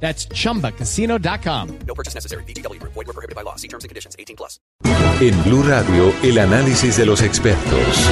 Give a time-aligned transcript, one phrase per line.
[0.00, 1.78] That's chumbacasino.com.
[1.86, 2.44] No purchase necessary.
[2.44, 2.80] BGW.
[2.82, 3.56] Void were prohibited by law.
[3.56, 4.14] See terms and conditions.
[4.18, 4.60] 18 plus.
[5.20, 8.08] En Blue Radio, el análisis de los expertos.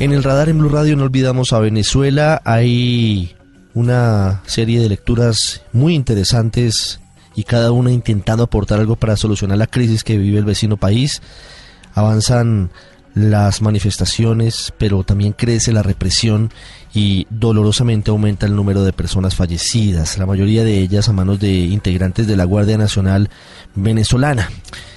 [0.00, 2.42] En el radar en Blue Radio no olvidamos a Venezuela.
[2.44, 3.34] Hay
[3.72, 7.00] una serie de lecturas muy interesantes
[7.34, 11.22] y cada una intentando aportar algo para solucionar la crisis que vive el vecino país.
[11.94, 12.70] Avanzan
[13.14, 16.50] las manifestaciones, pero también crece la represión
[16.92, 21.52] y dolorosamente aumenta el número de personas fallecidas, la mayoría de ellas a manos de
[21.52, 23.30] integrantes de la Guardia Nacional
[23.74, 24.50] venezolana.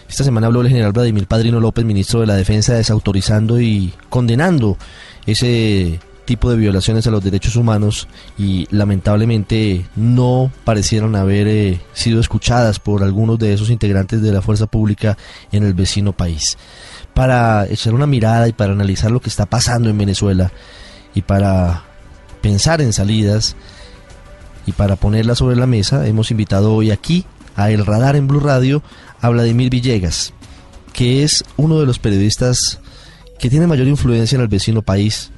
[0.10, 4.78] Esta semana habló el general Vladimir Padrino López, ministro de la Defensa, desautorizando y condenando
[5.26, 12.20] ese tipo de violaciones a los derechos humanos y lamentablemente no parecieron haber eh, sido
[12.20, 15.18] escuchadas por algunos de esos integrantes de la fuerza pública
[15.52, 16.58] en el vecino país
[17.18, 20.52] para echar una mirada y para analizar lo que está pasando en Venezuela
[21.16, 21.84] y para
[22.44, 23.56] pensar en salidas
[24.68, 28.40] y para ponerla sobre la mesa, hemos invitado hoy aquí a El Radar en Blue
[28.40, 28.84] Radio
[29.20, 30.32] a Vladimir Villegas,
[30.94, 32.82] que es uno de los periodistas
[33.40, 35.32] que tiene mayor influencia en el vecino país,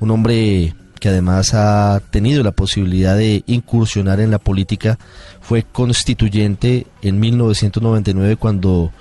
[0.00, 4.98] un hombre que además ha tenido la posibilidad de incursionar en la política,
[5.42, 8.92] fue constituyente en 1999 cuando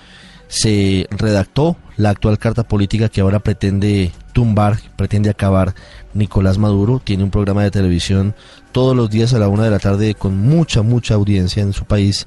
[0.47, 5.73] se redactó la actual carta política que ahora pretende tumbar, pretende acabar
[6.13, 7.01] Nicolás Maduro.
[7.03, 8.35] Tiene un programa de televisión
[8.71, 11.85] todos los días a la una de la tarde con mucha, mucha audiencia en su
[11.85, 12.25] país.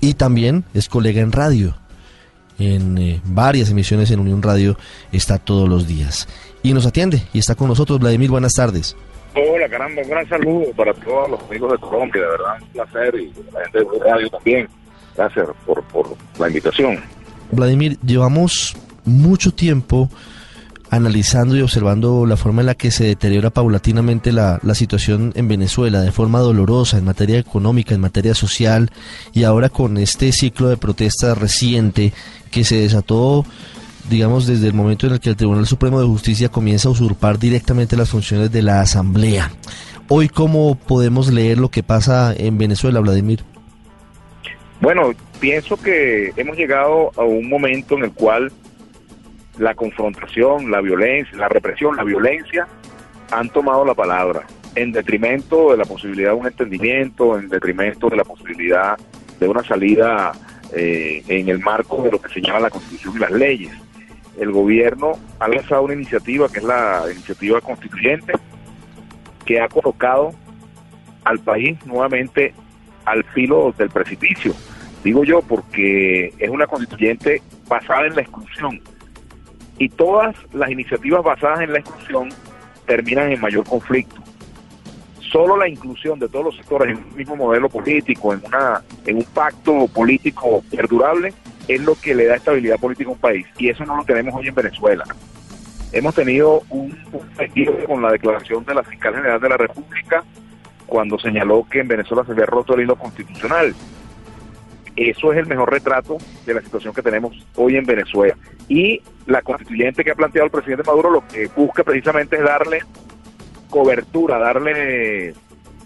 [0.00, 1.76] Y también es colega en radio.
[2.58, 4.76] En eh, varias emisiones en Unión Radio
[5.12, 6.28] está todos los días.
[6.62, 7.98] Y nos atiende y está con nosotros.
[7.98, 8.96] Vladimir, buenas tardes.
[9.34, 13.14] Hola, caramba, un gran saludo para todos los amigos de Colombia, de verdad, un placer,
[13.14, 14.68] y la gente de Radio también.
[15.16, 16.98] Gracias por, por la invitación.
[17.52, 20.10] Vladimir, llevamos mucho tiempo
[20.90, 25.48] analizando y observando la forma en la que se deteriora paulatinamente la, la, situación en
[25.48, 28.90] Venezuela, de forma dolorosa en materia económica, en materia social,
[29.34, 32.12] y ahora con este ciclo de protestas reciente
[32.50, 33.44] que se desató,
[34.08, 37.38] digamos, desde el momento en el que el Tribunal Supremo de Justicia comienza a usurpar
[37.38, 39.52] directamente las funciones de la Asamblea.
[40.08, 43.44] Hoy, ¿cómo podemos leer lo que pasa en Venezuela, Vladimir?
[44.80, 48.52] Bueno, pienso que hemos llegado a un momento en el cual
[49.58, 52.68] la confrontación, la violencia, la represión, la violencia
[53.32, 54.46] han tomado la palabra
[54.76, 58.96] en detrimento de la posibilidad de un entendimiento, en detrimento de la posibilidad
[59.40, 60.32] de una salida
[60.72, 63.72] eh, en el marco de lo que señala la Constitución y las leyes.
[64.38, 68.34] El gobierno ha lanzado una iniciativa que es la iniciativa constituyente
[69.44, 70.30] que ha colocado
[71.24, 72.54] al país nuevamente
[73.04, 74.54] al filo del precipicio.
[75.04, 78.80] Digo yo porque es una constituyente basada en la exclusión
[79.78, 82.28] y todas las iniciativas basadas en la exclusión
[82.86, 84.20] terminan en mayor conflicto.
[85.20, 89.18] Solo la inclusión de todos los sectores en un mismo modelo político, en una en
[89.18, 91.32] un pacto político perdurable,
[91.68, 93.46] es lo que le da estabilidad política a un país.
[93.58, 95.04] Y eso no lo tenemos hoy en Venezuela.
[95.92, 100.24] Hemos tenido un objetivo con la declaración de la fiscal general de la República
[100.86, 103.74] cuando señaló que en Venezuela se había roto el hilo constitucional.
[104.98, 108.36] Eso es el mejor retrato de la situación que tenemos hoy en Venezuela.
[108.68, 112.80] Y la constituyente que ha planteado el presidente Maduro lo que busca precisamente es darle
[113.70, 115.34] cobertura, darle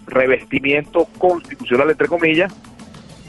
[0.07, 2.51] revestimiento constitucional, entre comillas,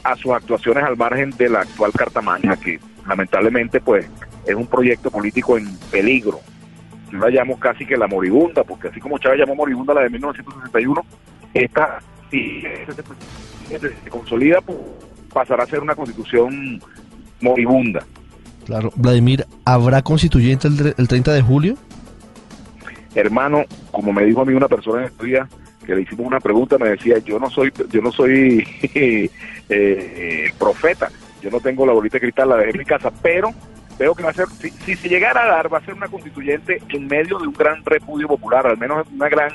[0.03, 4.09] a sus actuaciones al margen de la actual Carta Magna, que lamentablemente pues
[4.47, 6.39] es un proyecto político en peligro.
[7.11, 10.09] Yo la llamo casi que la moribunda, porque así como Chávez llamó moribunda la de
[10.09, 11.05] 1961,
[11.53, 11.99] esta
[12.31, 12.63] si
[13.79, 14.61] se consolida
[15.35, 16.81] pasará a ser una constitución
[17.41, 18.05] moribunda.
[18.65, 21.75] Claro, Vladimir, ¿habrá constituyente el, el 30 de julio?
[23.13, 25.49] Hermano, como me dijo a mí una persona en estos días
[25.85, 28.65] que le hicimos una pregunta, me decía, yo no soy, yo no soy
[29.69, 31.11] eh, profeta,
[31.41, 33.53] yo no tengo la bolita de cristal, la dejé en mi casa, pero
[33.99, 36.07] veo que va a ser, si, si se llegara a dar, va a ser una
[36.07, 39.51] constituyente en medio de un gran repudio popular, al menos una gran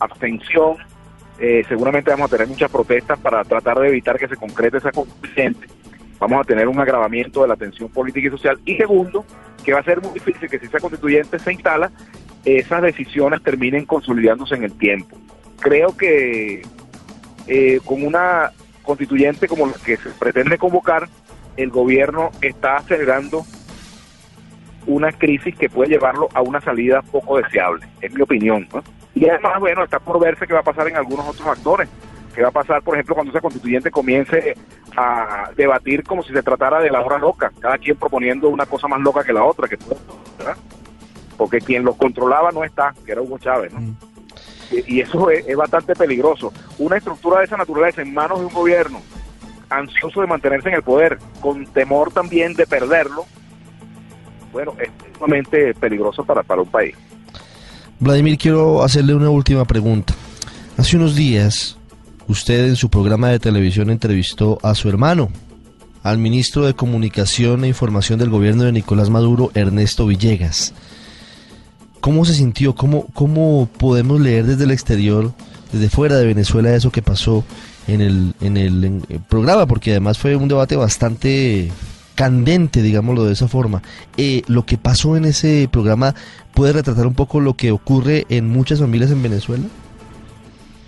[0.00, 0.76] abstención.
[1.38, 4.92] Eh, seguramente vamos a tener muchas protestas para tratar de evitar que se concrete esa
[4.92, 5.66] constituyente.
[6.18, 8.58] Vamos a tener un agravamiento de la tensión política y social.
[8.64, 9.24] Y segundo,
[9.64, 11.90] que va a ser muy difícil que si esa constituyente se instala,
[12.44, 15.16] esas decisiones terminen consolidándose en el tiempo.
[15.60, 16.62] Creo que
[17.46, 18.52] eh, con una
[18.82, 21.08] constituyente como la que se pretende convocar,
[21.56, 23.44] el gobierno está acelerando
[24.86, 28.68] una crisis que puede llevarlo a una salida poco deseable, es mi opinión.
[28.72, 28.82] ¿no?
[29.14, 31.88] Y además, bueno, está por verse qué va a pasar en algunos otros actores.
[32.34, 34.56] ¿Qué va a pasar, por ejemplo, cuando esa constituyente comience
[34.96, 37.52] a debatir como si se tratara de la hora loca?
[37.60, 39.78] Cada quien proponiendo una cosa más loca que la otra, que
[40.36, 40.56] ¿verdad?
[41.36, 43.80] Porque quien los controlaba no está, que era Hugo Chávez, ¿no?
[43.80, 43.96] Mm.
[44.72, 46.52] Y, y eso es, es bastante peligroso.
[46.78, 49.00] Una estructura de esa naturaleza en manos de un gobierno
[49.70, 53.26] ansioso de mantenerse en el poder, con temor también de perderlo,
[54.52, 56.96] bueno, es sumamente peligroso para, para un país.
[58.00, 60.14] Vladimir, quiero hacerle una última pregunta.
[60.76, 61.76] Hace unos días,
[62.26, 65.30] usted en su programa de televisión entrevistó a su hermano,
[66.02, 70.74] al ministro de Comunicación e Información del gobierno de Nicolás Maduro, Ernesto Villegas.
[72.00, 72.74] ¿Cómo se sintió?
[72.74, 75.32] ¿Cómo, cómo podemos leer desde el exterior,
[75.72, 77.44] desde fuera de Venezuela, eso que pasó
[77.86, 79.66] en el, en el en el programa?
[79.66, 81.70] Porque además fue un debate bastante
[82.14, 83.82] candente, digámoslo de esa forma.
[84.16, 86.14] Eh, lo que pasó en ese programa
[86.54, 89.64] puede retratar un poco lo que ocurre en muchas familias en Venezuela.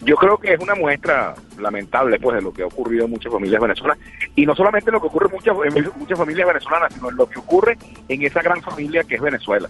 [0.02, 3.32] Yo creo que es una muestra lamentable pues de lo que ha ocurrido en muchas
[3.32, 3.99] familias venezolanas
[4.37, 7.29] y no solamente lo que ocurre en muchas, en muchas familias venezolanas, sino en lo
[7.29, 7.76] que ocurre
[8.08, 9.69] en esa gran familia que es Venezuela.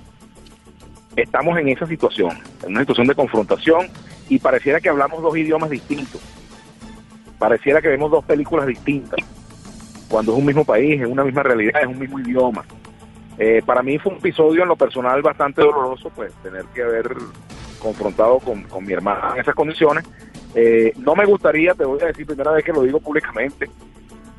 [1.14, 3.88] Estamos en esa situación, en una situación de confrontación
[4.28, 6.20] y pareciera que hablamos dos idiomas distintos.
[7.38, 9.20] Pareciera que vemos dos películas distintas.
[10.08, 12.64] Cuando es un mismo país, es una misma realidad, es un mismo idioma.
[13.38, 17.14] Eh, para mí fue un episodio en lo personal bastante doloroso, pues tener que haber
[17.78, 20.04] confrontado con, con mi hermana en esas condiciones.
[20.54, 23.68] Eh, no me gustaría, te voy a decir primera vez que lo digo públicamente,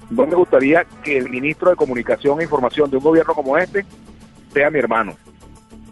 [0.09, 3.85] no me gustaría que el ministro de Comunicación e Información de un gobierno como este
[4.53, 5.15] sea mi hermano,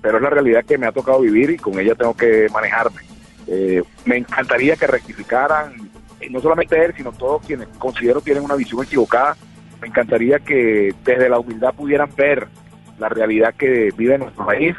[0.02, 3.02] pero es la realidad que me ha tocado vivir y con ella tengo que manejarme.
[3.48, 8.56] Eh, me encantaría que rectificaran, eh, no solamente él, sino todos quienes considero tienen una
[8.56, 9.36] visión equivocada.
[9.86, 12.48] Me encantaría que desde la humildad pudieran ver
[12.98, 14.76] la realidad que vive nuestro país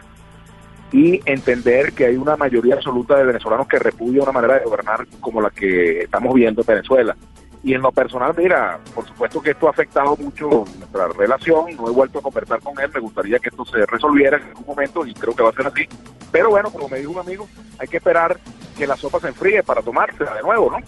[0.90, 5.06] y entender que hay una mayoría absoluta de venezolanos que repudia una manera de gobernar
[5.20, 7.16] como la que estamos viendo en Venezuela.
[7.62, 11.86] Y en lo personal, mira, por supuesto que esto ha afectado mucho nuestra relación, no
[11.86, 15.06] he vuelto a conversar con él, me gustaría que esto se resolviera en algún momento
[15.06, 15.86] y creo que va a ser así.
[16.32, 17.48] Pero bueno, como me dijo un amigo,
[17.78, 18.40] hay que esperar
[18.76, 20.78] que la sopa se enfríe para tomársela de nuevo, ¿no?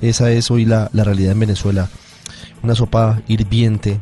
[0.00, 1.88] Esa es hoy la, la realidad en Venezuela.
[2.62, 4.00] Una sopa hirviente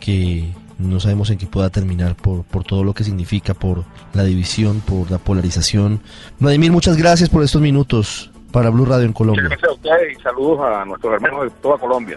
[0.00, 4.24] que no sabemos en qué pueda terminar por, por todo lo que significa, por la
[4.24, 6.00] división, por la polarización.
[6.38, 9.44] Vladimir, muchas gracias por estos minutos para Blue Radio en Colombia.
[9.44, 12.16] Muchas gracias a ustedes y saludos a nuestros hermanos de toda Colombia.